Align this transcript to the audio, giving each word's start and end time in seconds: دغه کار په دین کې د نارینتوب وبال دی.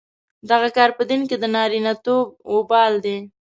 دغه 0.49 0.69
کار 0.77 0.89
په 0.97 1.03
دین 1.09 1.21
کې 1.29 1.35
د 1.39 1.43
نارینتوب 1.55 2.25
وبال 2.53 2.93
دی. 3.05 3.17